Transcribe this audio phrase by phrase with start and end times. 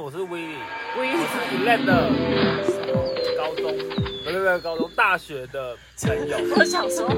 [0.00, 0.54] 我是威利，
[0.96, 2.08] 威我是 Elen 的
[3.36, 3.74] 高中，
[4.24, 6.38] 不是不是高中，大学的朋友。
[6.56, 7.08] 我想说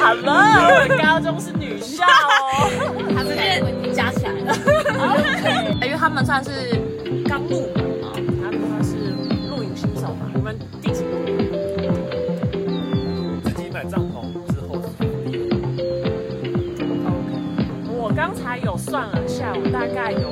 [0.00, 2.70] ，Hello，我的高中是女校哦。
[3.14, 4.54] 他们两个问题加起来了。
[5.84, 6.50] 因为他们算是
[7.26, 8.94] 刚入门嘛，他们算是
[9.50, 10.30] 露营新手嘛？
[10.32, 11.36] 你们第几露营？
[13.42, 14.88] 自己买帐篷之后是
[15.26, 15.48] 第二
[17.98, 20.30] 我刚才有算了一下，我大概有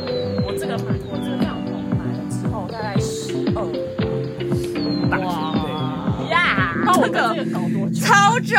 [6.97, 8.57] 这个这个搞多久超久。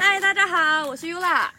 [0.00, 1.55] 嗨，大家好，我是 Yula。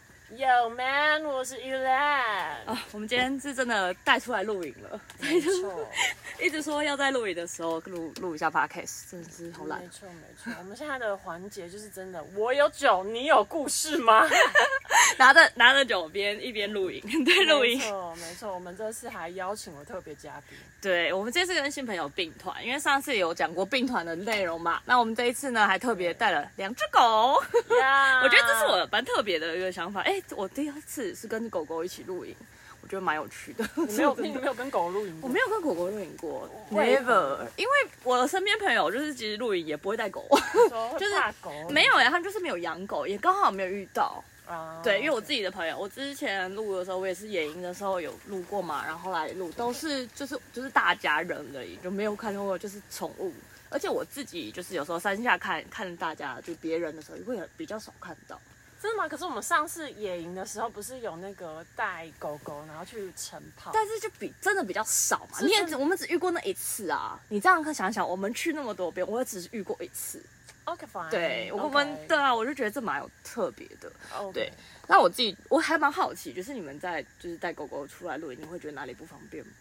[0.47, 2.63] ？Yo man，我是 Elan。
[2.65, 5.85] 啊，我们今天是真的带出来露营了，没错，
[6.41, 9.89] 一直说要在露营的时候录录一下 podcast，真的是好懒没。
[9.89, 10.53] 错，没错。
[10.59, 14.25] 我们现在的环节就是真的，我有酒，你有故事吗？
[15.19, 17.89] 拿着拿着酒边一边露营， 对露营没。
[17.89, 18.53] 错，没错。
[18.53, 20.57] 我们这次还邀请了特别嘉宾。
[20.79, 27.35] 对，我们这次跟新朋友并团，因为上次有讲过并团的内容嘛，那我们这一次呢还特别带了两只狗。
[27.81, 30.01] 呀我觉得这是我蛮特别的一个想法。
[30.01, 32.35] 哎，我第一次是跟狗狗一起露营，
[32.81, 33.67] 我觉得蛮有趣的。
[33.75, 35.27] 你没有你没有跟狗露营过？
[35.27, 37.39] 我没有跟狗狗露营过，never。
[37.55, 37.71] 因为
[38.03, 40.23] 我的身边朋友就是其实露营也不会带狗，
[40.99, 44.23] 就是狗，没有呀，他们就是没有养狗，也刚好没有遇到。
[44.47, 53.33] 啊对，因为我自己的朋友，我之前录的时候，我也是野营的时候有录过嘛，然后后来录都是就是就是大家人而已，就没有看到过就是宠物。
[53.69, 58.39] 而且我自己就是有时候山下看看大家就别人的时候，也会很比较少看到。
[58.81, 59.07] 真的吗？
[59.07, 63.71] 可是我们上次野营的时候，不是有那个带狗狗，然后去晨跑？
[63.73, 67.19] 但是就比真的比较少嘛，你也只我们只遇过那一次啊。
[67.29, 70.23] 你这样可想想，我们去那么多遍，我也只是遇过一次。
[70.65, 73.91] OK fine，对我们对啊，我就觉得这蛮有特别的。
[74.33, 74.51] 对
[74.87, 79.51] 那我自己我还蛮好奇，就是你们在就是带狗狗出来露营，你会觉得哪里不方便吗？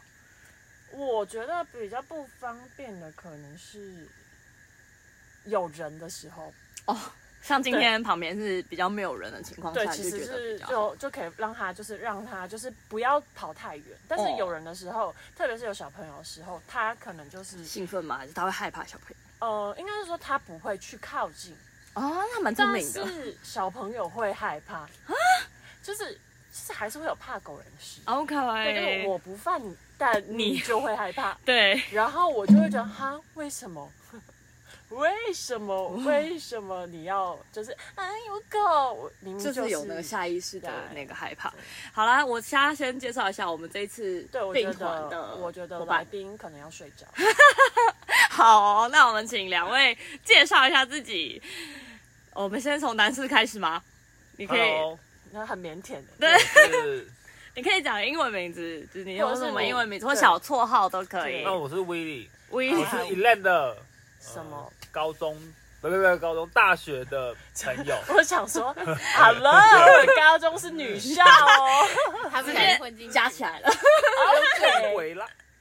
[0.92, 4.06] 我觉得比较不方便的可能是
[5.44, 6.52] 有人的时候，
[6.86, 6.98] 哦，
[7.46, 18.18] 像今天旁边是比较没有人的情况对，下，其实是就就可以让他就是让他就是不要跑太远，但是哦有人的时候，特别是有小朋友的时候，他可能就是兴奋嘛？
[18.18, 19.46] 还是他会害怕小朋友？
[19.46, 21.54] 呃，应该是说他不会去靠近，
[21.94, 23.06] 哦，那蛮聪但明的。
[23.06, 24.88] 是 小朋友会害怕啊，
[25.84, 26.18] 就是就
[26.66, 28.00] 是还是会有怕狗人士。
[28.06, 29.60] OK，对，就是我不犯，
[29.96, 31.38] 但你就会害怕。
[31.44, 33.88] 对然后我就会觉得，哈，为什么？
[34.90, 35.88] 为什么？
[36.06, 38.94] 为什么你要就是啊有狗？
[38.94, 41.52] 我明明就是有那个下意识的那个害怕。
[41.92, 45.98] 好啦，我先先介绍一下我们这一次对，我并觉得团的我觉得伙伴。
[45.98, 47.06] 来宾可能要睡着。
[48.30, 51.42] 好，那我们请两位介绍一下自己。
[52.32, 53.82] 我们先从男士开始吗？
[54.36, 54.98] 你可以 Hello，
[55.32, 57.06] 那很腼腆的，对
[57.56, 61.42] 你可以讲英文名字，就是你用什么英文名字或小绰号都可以。
[61.42, 63.76] 那我是威利，威我是 Elen 的
[64.32, 64.56] 什么？
[64.56, 65.34] 呃高中，
[65.80, 67.96] 不不不是高中，大学的朋友。
[68.16, 68.74] 我想说，
[69.14, 69.52] Hello，
[70.16, 71.86] 高中是女校哦。
[72.32, 73.70] 他们两个混进加起来了！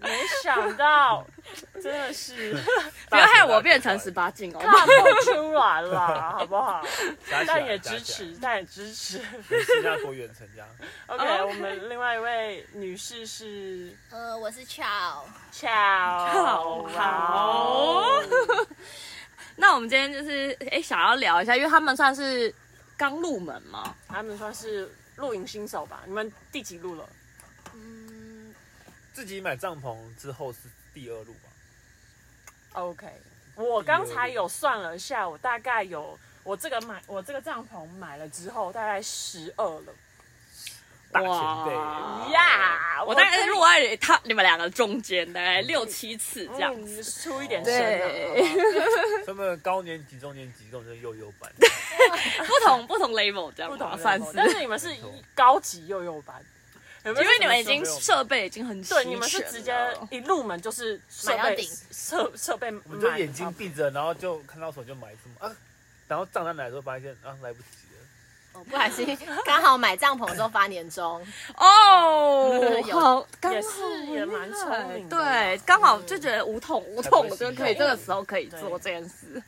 [0.05, 1.25] 没想到，
[1.81, 2.53] 真的是
[3.09, 4.59] 不要害我变成十八禁哦。
[4.59, 6.81] 看不出来啦， 好不好？
[7.47, 9.17] 但也支持，但也支持。
[9.49, 10.67] 新加坡远程这样。
[11.07, 18.21] OK，OK 我们另外一位女士是呃，我是 Chow，巧，好好
[19.57, 22.53] 那我们今天就是哎想要聊一下，因为他们算是
[22.97, 26.01] 刚入门嘛，他们算是露营新手吧？
[26.05, 27.07] 你们第几路了？
[29.15, 30.59] 嗯，自己买帐篷之后是
[30.93, 31.49] 第二路吧
[32.73, 33.07] ？OK，
[33.55, 39.93] 我刚才有算了一下，我大概有我这个买我这个帐篷买了之后，大概十二了。
[41.11, 43.01] 大前辈，呀。
[43.07, 47.01] 我大概是落在他你们两个中间，大概六七次这样嗯子。
[47.03, 48.01] 出一点声对。
[48.01, 54.33] 啊，他们高年级、中年级跟我是幼幼班， 不同不同 level 这样不同，的算 level 是。
[54.35, 54.93] 但是你们是
[55.33, 56.43] 高级幼幼班，
[57.05, 59.73] 因因为你们已经设备已经很齐对你们是直接
[60.09, 61.69] 一入门就是设备买到顶。
[61.91, 65.55] 设设备，我们就眼睛闭着，然后就看到手就买什么啊，
[66.07, 67.99] 然后账单来的时候发现啊来不及了。
[68.53, 71.25] 哦不小心刚好买帐篷的时候发年终，
[71.57, 79.41] 哦，有 好，刚好也是也蛮聪明对，刚好就觉得无痛无痛，我就可以这个时候可以做这件事。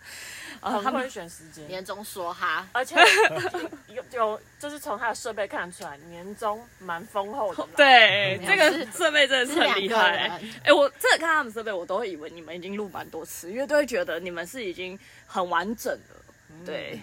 [0.60, 2.96] 啊，他们很会选时间，年终说哈，而且
[4.12, 7.68] 有有就是从他的设备看得出来，年终蛮丰厚的。
[7.76, 10.40] 对这个设备真的是很厉害。
[10.64, 16.16] 哎，我真的看他们设备，我都会以为你们已经录蛮多次，因为都会觉得你们是已经很完整了。
[16.66, 17.00] 对，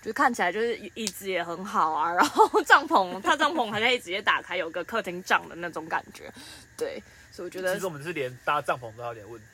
[0.00, 6.32] 就看起来就是椅子也很好啊，然后帐篷，他帐篷还可以直接打开，有个客厅帐的那种感觉，
[6.76, 7.02] 对，
[7.32, 9.46] 所以我觉得其实我们是连搭帐篷都有点问题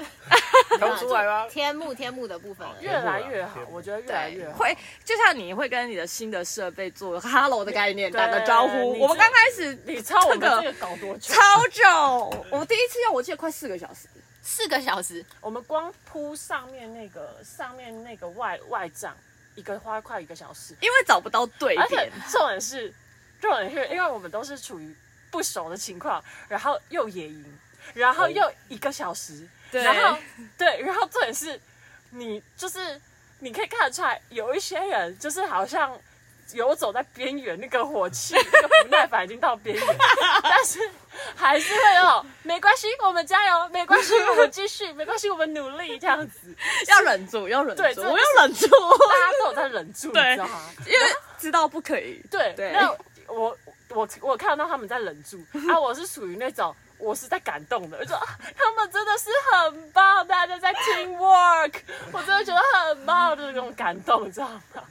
[0.00, 0.06] 了，
[0.78, 1.46] 看不出来吗？
[1.48, 4.58] 天幕天幕的部分，越来越好我觉得越来越好。
[4.58, 8.98] 会就像你会跟你的新的设备做 hello 的概念，打个招呼。
[8.98, 11.34] 我们刚开始你超我们这个搞多久？
[11.34, 14.08] 超久，我第一次用我记得快四个小时。
[14.48, 19.12] 四个小时，我们光铺上面那个上面那个外外帐，
[19.56, 22.94] 一个花快一个小时，因为找不到对而且点，重点是，
[23.40, 24.94] 重点是因为我们都是处于
[25.32, 27.58] 不熟的情况，然后又野营，
[27.94, 30.18] 然后又一个小时，对然后
[30.58, 31.60] 对，然后重点是，
[32.10, 33.00] 你就是
[33.40, 35.98] 你可以看得出来，有一些人就是好像
[36.52, 39.96] 游走在边缘，那个火气、那个不耐烦已经到边缘，
[40.42, 40.78] 但是
[41.34, 46.54] 还是会有没关系，我们加油，没关系，我们继续，没关系，我们努力这样子，
[46.86, 50.70] 要忍住，要忍住，对这我要忍住，大家都有在忍住，你对知道吗？
[50.86, 50.98] 因为
[51.38, 52.22] 知道不可以。
[52.30, 52.90] 对，对那
[53.26, 53.56] 我
[53.88, 61.74] 我我看到他们在忍住啊，我是属于那种我是在感动的，我就说啊他们真的是很棒，大家在 team work，
[62.12, 64.62] 我真的觉得很棒，就是那种感动，你知道吗？
[64.74, 64.82] 我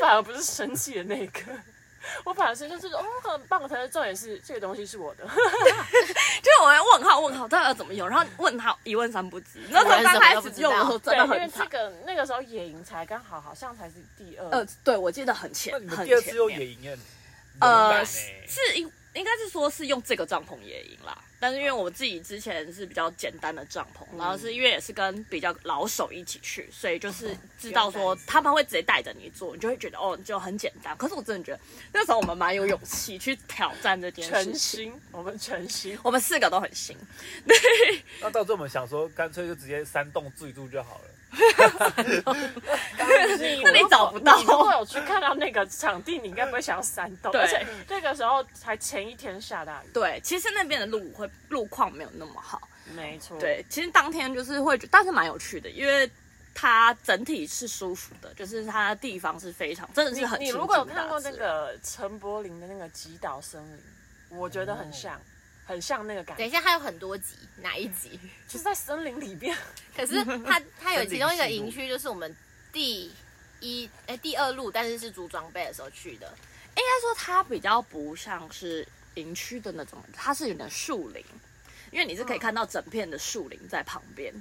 [0.00, 1.40] 反而不是生气的那一个。
[2.22, 8.06] 我反而是就是哦很棒，才是重点是这个东西是我的， 就是我要问号问号，到底要怎么用？
[8.06, 9.60] 然后问号一问三不知。
[9.72, 11.50] 那时候刚开始用的时候真对，的因为。
[11.56, 16.98] 这个那个时候野营才刚好，好像才是第二，呃，对，我记得很前那你，们很第二次用野营
[17.60, 18.60] 呃，是欸是
[19.14, 30.94] 应应该是说是用这个帐篷野营啦，但是因为我自己之前是比较简单的帐篷，然后是因为也是跟比较老手一起去，所以就是知道说他们会直接带着你做，你就会觉得哦就很简单。
[30.98, 35.98] 可是我真的觉得那时候我们蛮有勇气去挑战这件事全情，新，我们全新。
[36.02, 36.94] 我们四个都很新，
[38.20, 41.04] 那到最后我们想说，干脆就直接山洞住一住就好了。
[43.62, 47.32] 那你找不到你如果有去看到那个场地，你应该不会想要山洞。
[47.32, 49.88] 对而且那个时候才前一天下大雨。
[49.92, 52.60] 对，其实那边的路会路况没有那么好，
[52.94, 53.38] 没错。
[53.38, 56.08] 对，其实当天就是会觉，但是蛮有趣的，因为
[56.54, 63.76] 它整体是舒服的，就是它的地方是非常，真的是很亲你如果有看过那个陈柏霖的那个《极岛森林》，
[64.36, 65.20] 我觉得很像，
[65.66, 68.18] 很像那个感觉，等一下，它有很多集，哪一集？
[68.46, 69.56] 就是在森林里边。
[69.96, 72.34] 可是它它有其中一个营区，就是我们
[72.72, 73.10] 第
[73.60, 76.32] 一哎第二路，但是是租装备的时候去的。
[76.76, 81.24] 应该说它比较不像是营区的那种，它是有点树林，
[81.92, 84.34] 因为你是可以看到整片的树林在旁边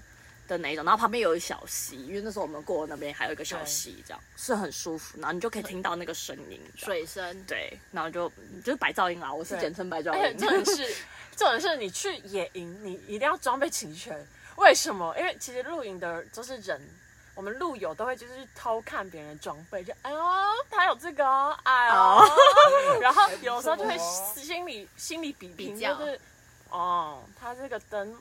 [0.48, 8.30] 的那一种，然后旁边有一小溪，因为那时候我们过那边还有一个小溪，这样是很舒服，然后你就可以听到那个声音，水声，对，然后就
[8.64, 10.96] 就是白噪音啦，我是简称白噪音， 重点是，
[11.36, 14.26] 重点是你去野营，你一定要装备齐全。
[14.58, 15.16] 为什么？
[15.18, 16.80] 因为其实露营的就是人，
[17.34, 20.20] 我们路友都会就是偷看别人的装备，就哎呦
[20.70, 23.98] 他有这个哦，哎呦， 然后有时候就会
[24.36, 25.96] 心里心里比拼，比较。
[25.96, 26.20] 就是
[26.70, 28.16] 哦，他这个灯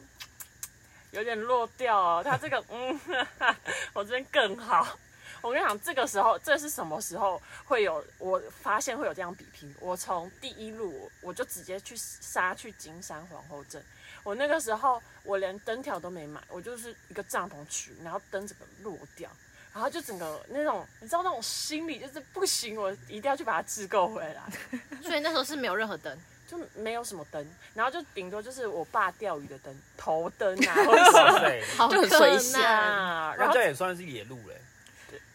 [1.12, 3.00] 有点落掉哦，他这个嗯，
[3.92, 4.98] 我这边更好。
[5.42, 8.02] 我跟你讲，这个时候，这是什么时候会有？
[8.18, 9.72] 我发现会有这样比拼。
[9.80, 13.82] 我从第一路，我就直接去杀去金山皇后镇。
[14.22, 19.28] 我那个时候，我连灯条都没买，我就是一个帐篷区，然后灯整个落掉，
[19.74, 24.42] 然后就整个那种，你知道那种心理就是不行，我一定要去把它支够回来，
[25.02, 26.16] 所以那时候是没有任何灯。
[26.52, 32.78] 就没有什么灯，然后就顶多就是我爸钓鱼的灯，头灯啊，或者什么塞，好就很困随性难。
[32.78, 34.54] 啊，然后那这也算是野路嘞。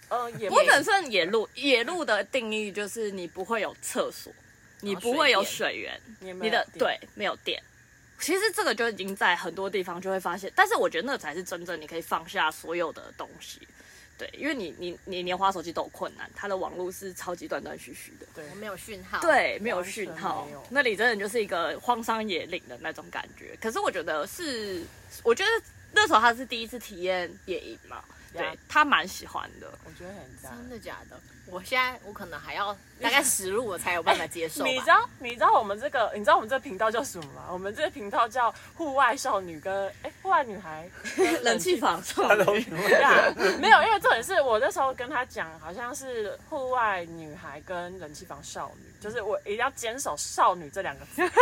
[0.09, 4.31] 呃也不能算野路，野路的定义就是你不会有厕所，
[4.81, 7.61] 你不会有水源，也没你的对没有电。
[8.19, 13.67] 其实这个就已经在很多地方就会发现，但是我觉得那才是真正你可以放下所有的东西。
[14.17, 18.25] 对，因为你你你连滑手机都有困难，它的网络是超级断断续续的。
[18.33, 23.55] 对没有讯号。，对，没有讯号，那里真的就是一个荒山野岭的那种感觉。
[23.61, 24.83] 可是我觉得是，
[25.23, 25.49] 我觉得
[25.91, 28.03] 那时候他是第一次体验野营嘛，
[28.37, 29.67] 对他蛮喜欢的。
[29.85, 30.51] 我觉得很赞。
[30.57, 31.19] 真的假的？
[31.49, 34.69] 我现在我可能还要大概 十路我才有办法接受吧。
[34.69, 37.43] 你知道你知道我们这个你知道我们这个频道叫什么吗？
[37.49, 42.65] 我们这个频道叫户外少女跟哎户外女孩跟 冷气房少 Hello，女，
[43.59, 51.15] 没有，因为重点是我那时候跟他讲，好像是户外女孩跟冷气房少女，就是我一定要坚守少女这两个字。
[51.15, 51.33] 但是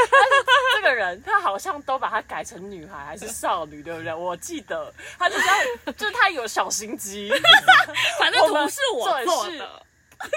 [0.45, 0.54] 这
[0.85, 4.13] 个人他好像都把它改成女孩还是少女，对不对？
[4.13, 5.57] 我记得他就这样，
[5.97, 7.31] 就是他有小心机，
[8.19, 9.81] 反正我们图是我做的。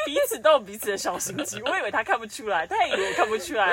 [0.04, 1.62] 彼此都有彼此的小心机。
[1.62, 3.72] 我以为他看不出来，他也以为我看不出来。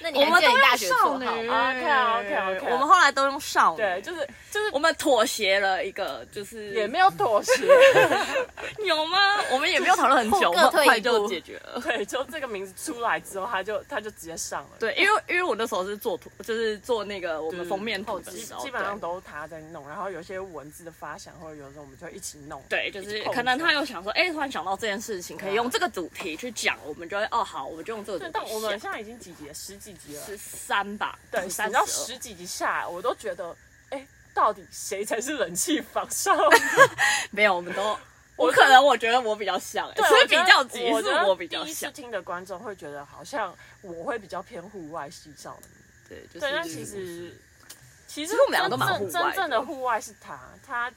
[0.00, 7.52] 那你我们都用还记得你大学少绰女号？OK，OK，OK 我们后来都用少女，对，就是就是我们妥协了一个，就是也没有妥协，
[8.84, 9.18] 有吗？
[9.50, 11.80] 我们也没有讨论很久，很快就解决了。
[11.82, 14.70] 对，就这个名字出来之后，他就他就直接上了。
[14.78, 22.62] 对，因为因为我那时候是做图，就是做那个我们封面图的基时候，基本上都是他在弄，然后有些文字的发想，或者有时候我们就会一起弄。
[22.68, 30.24] 对，就是可能他撞有想说，哎、突然想到这件事情，可以用这个主题去讲，我们就会哦好，我们就用这个主，题但我们现在已经几集了，十几集了。
[30.24, 33.56] 十三吧，对，三你知道十几集下来，我都觉得，
[33.88, 36.36] 哎，到底谁才是人气榜上？
[37.32, 37.98] 没有，我们都。
[38.36, 45.68] 我可能我觉得我比较像、欸，对，所以比较级我觉得是我比较第一次，听的观众会觉得好像我会比较偏户外系少女。
[46.08, 47.38] 对，就是对，但其实
[48.06, 50.90] 其实我们两个都蛮真户外真正的户外是他，他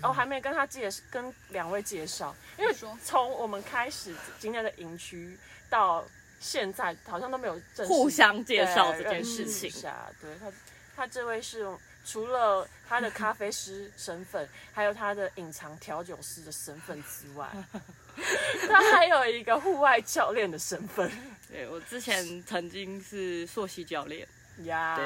[0.00, 2.74] 哦还没跟他介跟两位介绍，因为
[3.04, 5.38] 从我们开始今天的营区
[5.68, 6.02] 到
[6.40, 9.68] 现在，好像都没有正式互相介绍这件事情。
[9.68, 10.52] 一下对他，
[10.94, 11.66] 他这位是
[12.04, 17.50] 除了他的咖啡师身份，还有他的隐藏调酒师的身份之外，
[18.68, 21.10] 他还有一个户外教练的身份。
[21.48, 24.26] 对我之前曾经是溯溪教练，
[24.64, 24.96] 呀。
[24.96, 25.04] 对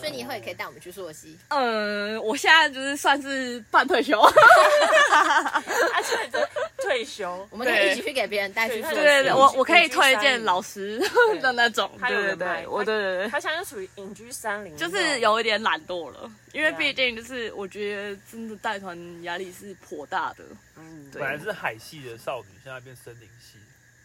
[0.00, 1.38] 所以你以后也可以带我们去溯溪。
[1.48, 6.48] 嗯，我现在就是算是半退休，而且这
[6.82, 8.94] 退休， 我们可以一起去给别人带去溯溪。
[8.94, 10.98] 对对对对，我我可以推荐老师
[11.40, 13.28] 的那种，对对对，我对对对。
[13.28, 20.44] 他现在就属于隐居山林，就是有一点懒惰了，因为毕竟就是我觉得真的带团压力是颇大的。
[20.76, 23.58] 嗯，本来是海系的少女，现在变森林系。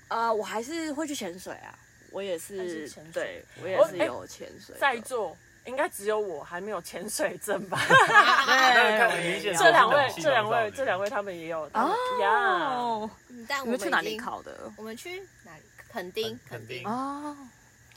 [0.09, 1.73] 呃，我还是会去潜水啊，
[2.11, 4.79] 我也是是潜水对我也是有潜水的。
[4.79, 7.77] 在座应该只有我还没有潜水证吧？
[7.87, 11.69] 这两位这两位，这两位他们也有。
[11.73, 14.17] 哦，嗯但我们你们去哪里？
[14.17, 14.71] 考的？
[14.77, 15.63] 我们去哪里？
[15.89, 16.87] 垦丁，垦丁。
[16.87, 17.35] 哦，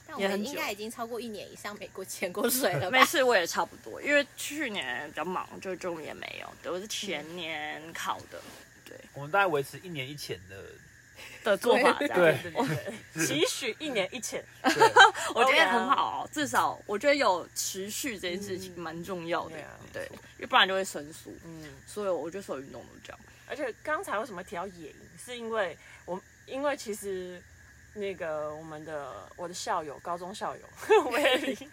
[0.06, 3.04] 但我也很久们应该已经超过一年以上没过潜过水了吧没？
[3.04, 6.48] 事，我也差不多，因为去年比较忙，就就也没有。
[6.62, 8.40] 对，我是前年考的，
[8.84, 10.56] 对我们大概维持一年一潜的，
[11.44, 12.18] 的做法这样。
[12.18, 14.72] 对对对对， 期许一年一潜，对，
[15.34, 19.56] 我觉得很好，至少我觉得有持续这件事情蛮重要的
[19.92, 20.04] 对
[20.36, 21.34] 因为不然就会生疏。
[21.44, 21.64] 嗯。
[21.86, 23.18] 所以我觉得所有运动都这样。
[23.48, 27.42] 而且刚才为什么提到野营，是因为我因为其实
[27.94, 30.62] 那个我们的我的校友，高中校友
[31.10, 31.68] 威力，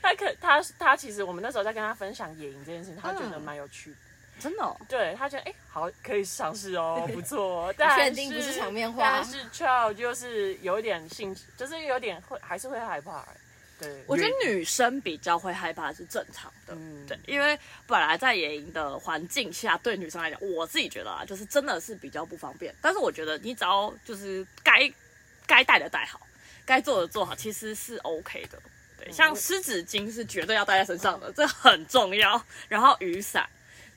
[0.00, 3.96] 他可他他其实我们那时候在跟他分享野营这件事情，他觉得嗯蛮有趣的，
[4.40, 13.24] 真的、哦，对他觉得哎、好可以尝试哦， 不错哦，但确定不是场面话但是 Chow 就是有一点兴趣，就是有点会还是会害怕、
[13.78, 16.74] 对，我觉得女生比较会害怕是正常的。
[16.74, 22.74] 嗯对，因为本来在野营的环境下，对女生来讲，我自己觉得啊，就是真的是比较不方便。
[22.82, 24.92] 但是我觉得你只要就是该
[25.46, 26.20] 该带的带好，
[26.66, 28.58] 该做的做好，其实是 OK 的。
[28.98, 32.42] 对，像湿纸巾是绝对要带在身上的，这很重要。
[32.68, 33.48] 然后雨伞，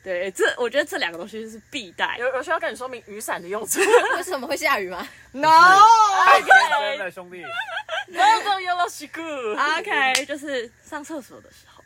[0.03, 2.17] 对，这我觉得这两个东西是必带。
[2.17, 3.79] 有有需要跟你说明雨伞的用处。
[4.17, 5.47] 为什么会下雨吗？No，
[6.25, 7.43] 太天真了，兄弟。
[8.07, 11.83] 那种有了西库，OK，就是上厕所的时候，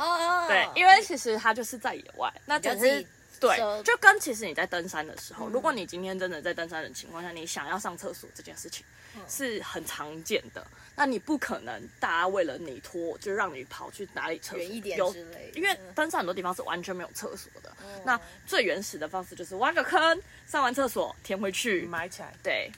[0.00, 3.04] 哦，对，因为其实它就是在野外，那就是
[3.40, 8.84] 对，就跟其实你在登山的时候，如果你今天真的在登山的情况下，你想要上厕所这件事情
[9.28, 10.66] 是很常见的，
[10.96, 17.70] 那你不可能大家为了你拖就让你跑去哪里厕所远一点有之类的，因为嗯登山很多地方是完全没有厕所的。
[17.70, 21.82] 哦那最原始的方式就是挖个坑，上完厕所填回去。
[21.82, 22.32] 埋起来。
[22.42, 22.70] 对，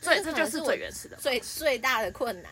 [0.00, 1.16] 所以这这就是最原始的。
[1.16, 2.50] 最最大的困难。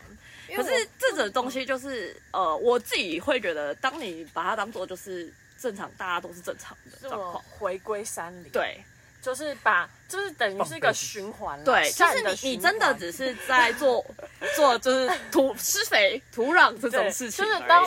[0.55, 7.43] 可是这种东西就是呃，我自己会觉得，当你把它当做就是正常，大家都是正常的状况。
[7.49, 8.83] 回归山林，，对
[9.21, 14.05] 就是把，就是等于是一个循环啦，对，就是你你真的只是在做
[14.55, 17.83] 做就是土施肥土壤这种，事情，就是当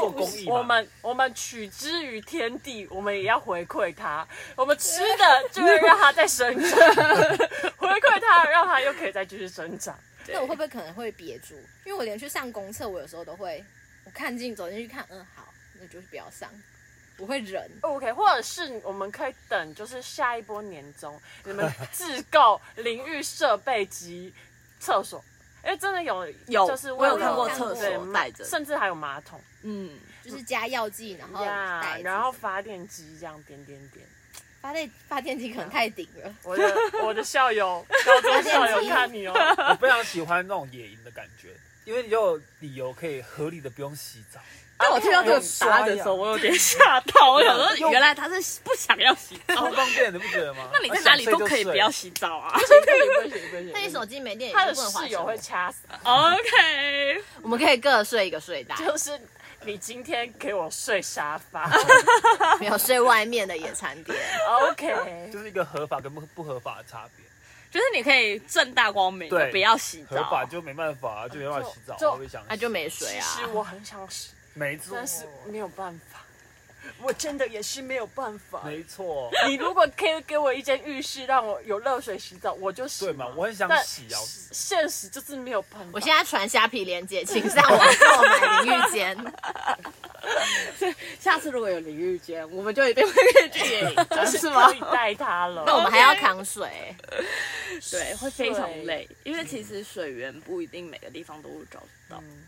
[0.47, 4.27] 我们我们取之于天地，我们也要回馈它。
[4.57, 6.79] 我们吃的 就会让它再生长，
[7.79, 9.99] 回馈它，让它又可以再继续生长。
[10.27, 11.55] 那我会不会可能会憋住？
[11.87, 13.65] 因为我连去上公厕，我有时候都会，
[14.05, 15.49] 我看进走进去看，嗯，好，
[15.81, 16.51] 那就是不要上，
[17.21, 17.71] 我会忍。
[17.83, 24.33] OK，或者是我们可以等，就是下一波年终， 你们自购淋浴设备及
[24.81, 25.23] 厕所。
[25.63, 34.07] 因为真的有有就是我有看过厕所带着甚至还有马桶嗯，就是加药剂，然后呀带着然后发电机这样点点点。
[34.63, 39.35] 发电发电机可能太顶了，我的我的校友， 高中校友看你哦。
[39.69, 44.41] 我非常喜欢那种野营的感觉，因为你就有理由可以合理的不用洗澡，
[44.81, 49.71] 但我听到这个答案的时候，我有点吓到， 我想说 原来他是不想要洗澡超。
[49.71, 50.69] 方便，你不觉得吗？
[50.73, 59.21] 那你在哪里都可以不要洗澡啊不行不行不行，那你手机没电，他的室友会掐死，？OK，我们可以各睡一个睡袋，就是
[59.63, 61.71] 你今天给我睡沙发
[62.59, 64.19] 没有睡外面的野餐垫。
[64.71, 67.27] ，OK，就是一个合法跟不不合法的差别。
[67.71, 70.45] 就是你可以正大光明的对不要洗合法。
[70.45, 73.23] 就没办法，就没办法洗澡，就我会想那就没水其啊。
[73.23, 76.23] 实我很想洗，没错，但是没有办法，
[77.03, 78.63] 我真的也是没有办法。
[78.65, 84.19] 没错，你如果可以给我一间浴室，让我有热水洗澡，我就洗对嘛，我很想但洗啊，
[84.51, 85.87] 现实就是没有办法。
[85.93, 89.17] 我现在传虾皮链接，请上网购买淋浴间。
[91.19, 94.75] 下次如果有淋浴间，我们就一定会 可以去野营的，是吗可？
[94.75, 95.65] 以带它了。
[95.67, 96.95] 那我们还要扛水，
[97.91, 102.19] 对，会非常累，因为其实水源不一定每个地方都会找得到。
[102.21, 102.45] 嗯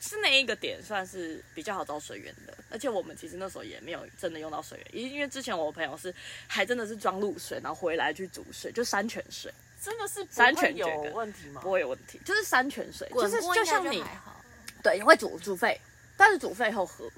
[0.00, 6.14] 是那一个点算是比较好找水源的，而且我们其实那时候也没有真的用到水源，因因为之前我朋友是
[6.46, 9.52] 还真的是装露水，然后回来去煮水，就山泉水
[9.82, 11.60] 真的是山泉有问题吗？
[11.60, 14.04] 不会有问题，就是山泉水，就是就像你。
[14.80, 15.78] 对会煮煮沸，
[16.16, 17.10] 但是煮沸后喝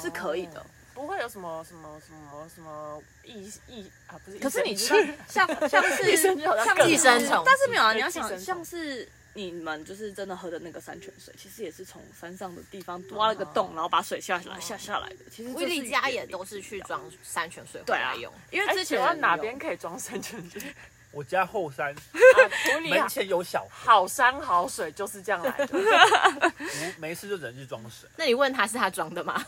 [0.00, 0.60] 是可以的。
[0.60, 4.38] 哦不会有什么什么什么什么益益啊，不是。
[4.38, 4.96] 可是你知道，
[5.28, 15.16] 像像是像寄生虫但是没有啊，你要想像是你们就是真的喝的那个山泉水，其实也是从山上的地方挖了个洞，然后把水下来下下来的。
[15.30, 18.32] 其实这威力家也都是去装山泉水回对啊来用。
[18.50, 20.62] 因为之前哪有边可以装山泉水？
[21.10, 21.98] 我家后山啊，
[22.64, 25.78] 普里门前有小，好山好水就是这样来的。
[26.58, 29.44] 无没事就人去装水，那你问他是他装的吗？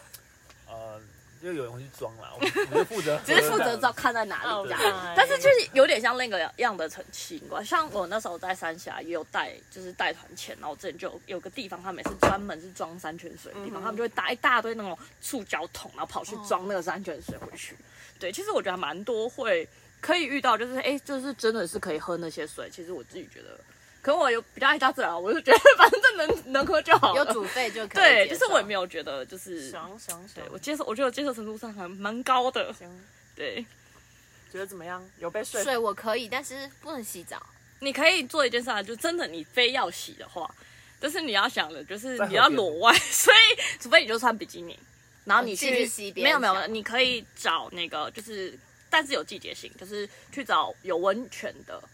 [0.68, 1.00] 呃，
[1.46, 4.80] 就有人去装啦，我们我们就负责 喝只是负责知道看在哪里这样。
[4.82, 17.76] 哦但是就是有点像那个样的很奇怪，像我那时候在三峡也有带，就是带团前，然后之前就有有个地方，他们也是专门是装山泉水的地方，嗯他们就会搭一大堆那种塑胶桶，然后跑去装那个山泉水回去。
[18.18, 19.68] 对，其实我觉得还蛮多会
[20.00, 22.68] 可以遇到，就是哎，就是真的是可以喝那些水。
[22.70, 23.58] 其实我自己觉得，
[24.06, 27.24] 可能我有比较爱大自然，我就觉得反正能能喝就好了。
[27.24, 28.04] 有煮沸就可以。
[28.04, 28.72] 对，就是我也没。
[28.72, 29.68] 有觉得就是。
[29.68, 32.72] 爽爽爽对，我接受，我觉得我接受程度上还蛮高的。
[32.72, 32.88] 行，
[33.34, 33.66] 对，
[34.52, 35.04] 觉得怎么样？
[35.18, 35.64] 有被说服？
[35.64, 37.44] 水我可以，但是不能洗澡。
[37.80, 40.48] 你可以做一件事啊，就真的你非要洗的话，
[41.00, 44.78] 但是你要想的就是你要裸外， 所以除非你就穿比基尼，
[45.24, 48.56] 然后你哦去、没有没有，你可以找那个就是，
[48.88, 51.90] 但是有季节性，就是去找有温泉的点，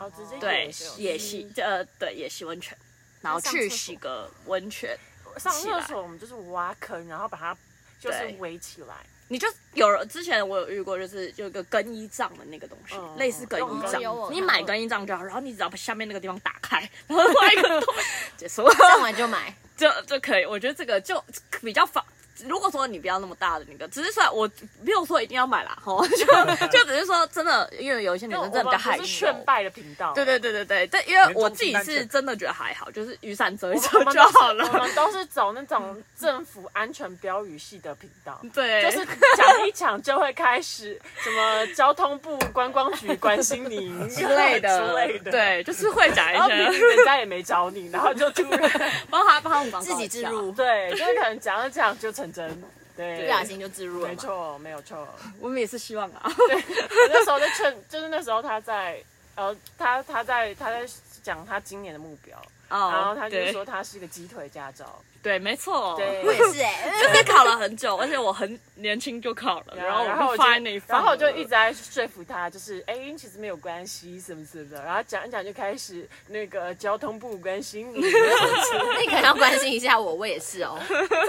[0.00, 2.76] 哦，直接对野洗，呃对野溪温泉，
[3.20, 4.98] 然后去洗个温泉，
[5.36, 7.56] 上厕所我们就是挖坑，然后把它
[8.00, 8.96] 就是围起来。
[9.28, 17.94] 你就有人之前我有遇过，就是有一个更衣帐的那个东西，嗯类似更衣嗯帐，你买更衣帐就好，然后你只要把下面那个地方打开，然后 挖一个洞，
[18.36, 18.68] 结束。
[18.72, 19.54] 上完就买。
[19.76, 20.44] 就就可以。
[20.44, 21.22] 我觉得这个就
[21.62, 22.04] 比较方。
[22.46, 24.48] 如果说你不要那么大的那个，只是说我
[24.82, 26.26] 没有说一定要买啦，吼， 就
[26.68, 29.20] 就只是说真的，因为有一些女生真的比较害羞我们是。
[29.20, 34.78] 劝败的频道，对对对对对，但因为我自己是真的觉得还好，就是雨伞遮一遮就好了我。
[34.78, 38.40] 们都是走那种政府安全标语系的频道。
[38.54, 39.04] 对，就是
[39.36, 52.62] 讲一讲就会开始什么交通部观光局关心你之类的之类的，，对，就是会讲一些，人家也没找你，然后就突然帮他帮他们 自己自入，对，就是可能讲着讲就成真，
[52.96, 54.08] 对，不小心就自入了。
[54.08, 55.08] 没错，没有错。
[55.40, 56.30] 我们也是希望啊。
[56.48, 56.62] 对
[57.08, 59.02] 那时候在劝，就是那时候他在，
[59.34, 60.86] 呃，他他在他在
[61.22, 74.82] 讲他今年的目标，哦然后他就对说他是一个鸡腿驾照，对，没错，对， 我也是哎、就是考了很久，而且我很年轻就考了，然后然后我就在那里放，然后我就一直在说服他，就是哎、其实没有关系，什么什么的。
[74.82, 78.08] 然后讲一讲就开始那个交通部关心你那
[79.00, 80.78] 你可能要关心一下我，我也是哦。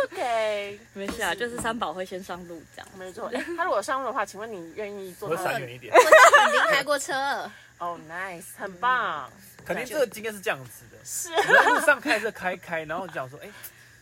[0.05, 2.87] ，OK，没事啊，就是三宝会先上路这样。
[2.97, 3.29] 没错。
[3.33, 5.51] 哎他如果上路的话，请问你愿意坐我他的？
[5.51, 5.93] 闪远一点。
[5.93, 9.29] 我已经开过车了，哦、n i c e 很棒。
[9.63, 13.47] 肯定这个经验是这样子的，是我在路上开车开开，然后讲说，哎、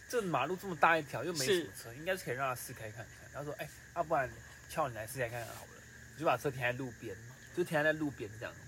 [0.09, 3.07] 这马路这么大一条，又没什么车，应该是可以让他试开看看。
[3.33, 4.29] 然后说，哎、要、不然
[4.69, 5.81] 叫你来试开看看好了，
[6.15, 7.15] 你就把车停在路边，
[7.55, 8.59] 就停在路边这样子，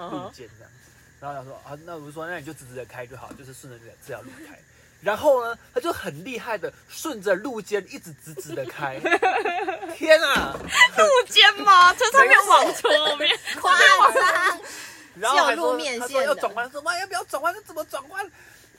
[0.00, 0.90] 路肩这样子。
[1.20, 4.58] 然后他说，啊，那我就说，那你就直直的开就好，就是顺着这这条路开。
[5.00, 9.00] 然后呢，他就很厉害的顺着路肩一直直直的开。
[9.96, 10.54] 天啊！
[10.98, 11.94] 路肩吗？
[11.94, 13.78] 这上面往左面，夸
[14.12, 14.60] 张。
[15.16, 17.52] 然后还说路面他说要转弯，说妈要不要转弯？
[17.54, 18.30] 这怎么转弯？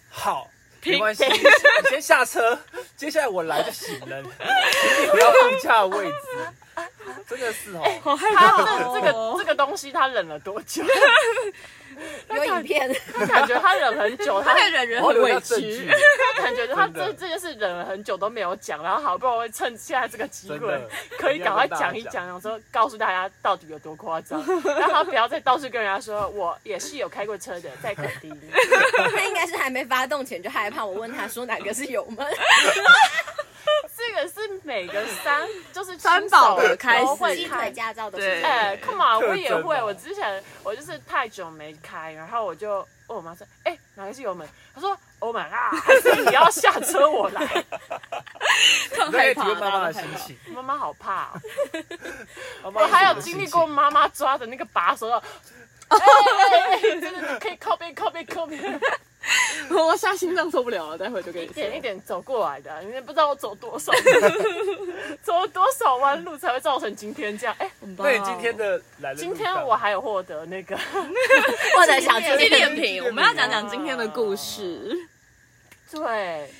[0.10, 1.40] 好，停没关系， 你
[1.90, 2.58] 先下车，
[2.98, 6.84] 接下来我来就行了，请 你不要放下位置，
[7.28, 7.84] 真的是哦。
[8.02, 10.84] 好害他怕这这个哦这个东西他忍了多久？
[12.36, 12.94] 有影片，
[13.28, 15.88] 感觉他忍很久， 他他看人很委屈。，
[16.38, 28.32] 感觉他这这件事忍了很久都没有讲，然后好不容易趁现在这个机会，可以赶快讲一讲，然后说告诉大家到底有多夸张，让他不要再到处跟人家说我也是有开过车的，在垦丁。
[29.12, 32.26] 他应该是还没发动前就害怕，我问他说哪个是油门，
[34.02, 37.72] 这个是每个三就是三宝的开始都会鸡腿开。
[37.72, 39.82] 驾照的对哎、c o m e on，我也会。
[39.84, 47.42] 我之前我就是太久没开，然后我就问我妈说：“哎、哪个是油门？”她说：“Oh my god，还是你要下车我来。
[48.90, 51.34] 你可特害怕妈妈的心情。”妈妈好怕、
[52.64, 55.22] 哦， 我还有经历过妈妈抓的那个把手， 哎
[55.90, 58.82] 哎哎，真的可以靠边靠边靠边，
[59.70, 61.82] 我下心脏受不了了，待会就给你一点一说。
[61.82, 63.92] 点走过来的，你也不知道我走多少，
[65.22, 67.56] 走了多少弯路才会造成今天这样。
[67.60, 70.76] 哎、很棒那你今天的来的路今天我还有获得那个，
[71.76, 74.98] 或者小纪纪念念品，我们要讲讲今天的故事。
[75.92, 76.52] 对，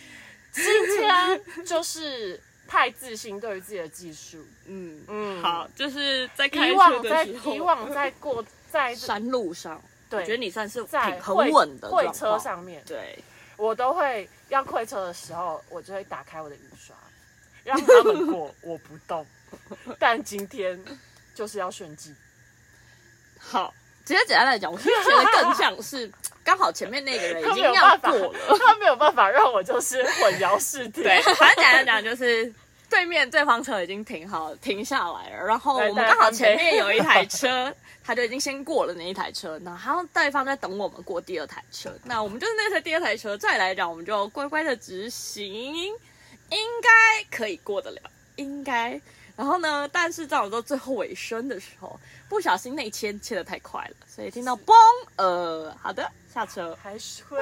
[0.52, 0.64] 今
[0.98, 12.38] 天就是太自信对于自己的技术，嗯嗯，好，就是在开车以往在以往在过在山路上，我觉得你算是在挺很稳的会车。
[12.40, 13.18] 上面，对，
[13.58, 16.96] 我都会要会车的时候，我就会打开我的雨刷，
[17.64, 19.26] 让他们过， 我不动。
[20.00, 20.82] 但今天
[21.36, 22.14] 就是要炫技，
[23.40, 23.74] 好，
[24.06, 26.12] 直接简单来讲，我是觉得更像是
[26.44, 31.04] 刚好前面那个人已经 要过了。，他没有办法让我就是混淆视听。
[31.04, 32.54] 对，反正简单讲就是。
[32.92, 48.02] 对面对方车已经停好停下来了，然后我们刚好前面有一台车，他就已经先过了那一台车，然后对方在等我们过第二台车，那我们就是那台第二台车，再来讲我们就乖乖的直行，应该可以过得了，
[48.36, 49.00] 应该。
[49.42, 52.00] 然后呢，但是在我到最后尾声的时候，
[52.30, 54.72] 不小心内切切的太快了，所以听到嘣，
[55.16, 56.78] 呃，好的，下车。
[56.80, 57.40] 还是会。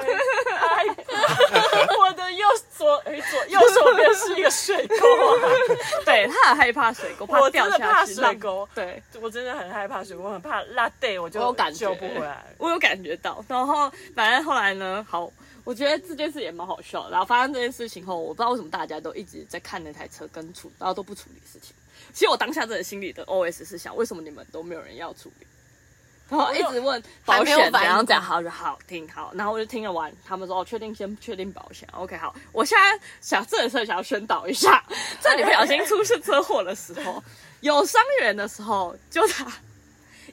[1.98, 5.44] 我的右左哎左右手边是一个水沟啊，
[6.06, 8.30] 对他很害怕水沟，怕我掉下去怕。
[8.30, 12.42] 水沟，对，我真的很害怕水沟，我很怕拉带，我就我感觉救不回来。
[12.56, 13.44] 我有感觉到。
[13.46, 15.30] 然后反正后来呢，好，
[15.64, 17.08] 我觉得这件事也蛮好笑。
[17.10, 21.74] 然后发生这件事情后，我不知道为什么大家都一直在看那台车跟处，然后都不处理事情。
[22.12, 25.46] 其实我当下真的心里的 OS 是想，为什么你们都没有人要处理？
[26.28, 32.32] 然后一直问保险怎反应样讲好就好听好，然后我就听了完，他们说哦，确定先确定保险，OK 好。
[32.52, 34.80] 我现在想这件事想要宣导一下，
[35.20, 37.20] 在你不小心出现车祸的时候，
[37.62, 39.52] 有伤员的时候就打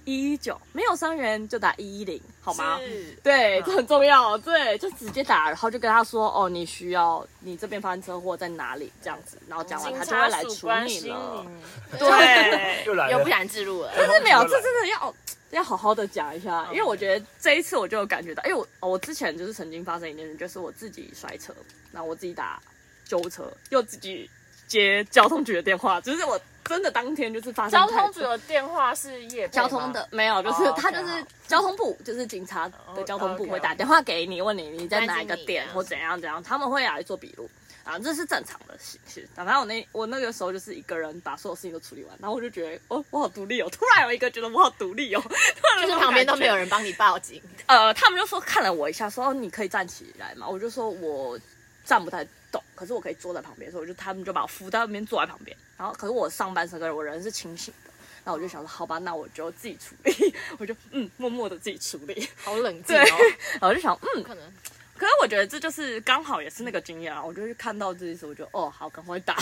[0.05, 2.79] 一一九，没有伤员就打一一零，好吗？
[2.79, 4.37] 是对，嗯这很重要。
[4.37, 11.45] 对，就直接打，然后就跟他说，哦，你需要你这边发生车祸在哪里这样子，然后讲完他就会来处理了。
[11.91, 11.97] 你。
[11.99, 13.91] 对， 又来，又不想置入了。
[13.95, 15.15] 但是没有，这真的要
[15.51, 21.53] 要好好的讲一下，因为我觉得这一次我就有感觉到，因为我哦我之前就是曾经发生一件事，就是我自己摔车，
[21.91, 22.61] 然后我自己打
[23.05, 24.29] 救护车，又自己
[24.67, 37.49] 接交通局的电话，就是我真的当天就是发生交通局的电话是夜交通的没有，就是哦他就是交通部，就是警察的交通部会打电话给你，问你你在哪一个点或怎样怎样，他们会来做笔录。
[37.83, 39.25] 啊，这是正常的形式。
[39.33, 46.55] 然后我那我那个时候就是一个人把所有事情都处理完，然后我就觉得哦，我好独立哦，突然有一个觉得我好独立哦， 突然就是旁边都没有。
[46.57, 51.39] 人帮你报警，呃，他们就说看了我一下，说哦你可以站起来嘛，我就说我
[51.87, 57.91] 站不太动，可是我可以坐在旁边，所以我就他们就把我扶到那边坐在旁边，然后可是我上半身跟我人是清醒的。
[58.25, 62.27] 那我就想说，好吧，那我就自己处理， 我就嗯，默默的自己处理。
[62.35, 63.17] 好冷静对哦。，
[63.59, 64.53] 然后我就想，嗯，可能
[64.97, 69.37] 可是我觉得这就是刚好也是那个经验啊，我就去看到这件事，我就哦，好，赶快打。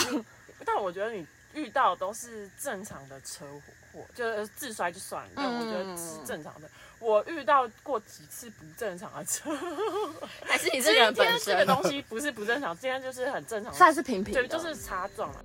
[0.64, 3.44] 但我觉得你遇到都是正常的车
[3.92, 6.70] 祸，就是自摔就算了，但我觉得是正常的。
[6.98, 9.54] 我遇到过几次不正常的车，
[10.44, 11.66] 还是你今这个人本天这个。
[11.66, 15.44] 东西不是不正常，今天就是很正常，算是平平就是擦撞了。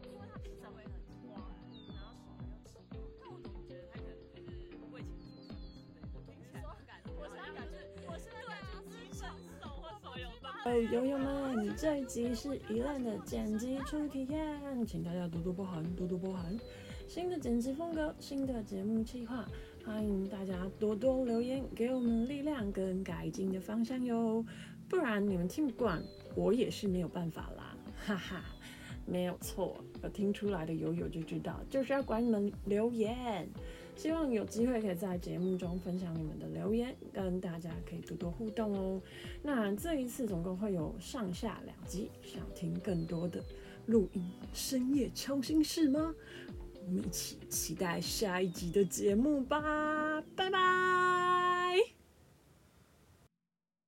[10.64, 16.56] 喂，友友们，这一集是宜兰的剪辑初体验，请大家多多包涵，多多包涵。
[17.08, 19.44] 新的剪辑风格，新的节目计划，
[19.84, 24.46] 欢迎大家多多留言，给我们力量跟改进的方向哟。
[24.88, 26.02] 不然你们听不惯，
[26.36, 28.44] 我也是没有办法啦， 哈哈。
[29.08, 33.50] 没有错，有听出来的友友就知道，就是要管你们留言。
[33.96, 39.02] 希望有机会可以在节目中分享你们的留言，跟大家可以多多互动哦。
[39.42, 43.44] 那这一次总共会有上下两集，想听更多的
[43.88, 46.14] 录音深夜超心事吗？
[46.86, 49.62] 我们一起期待下一集的节目吧，
[50.36, 51.41] 拜拜。